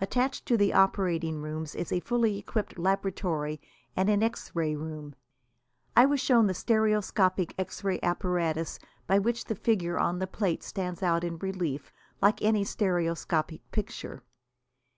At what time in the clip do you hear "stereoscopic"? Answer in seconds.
6.54-7.52, 12.62-13.68